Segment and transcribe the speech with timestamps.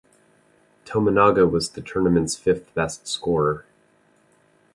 [0.83, 3.65] Tominaga was the tournament’s fifth best scorer.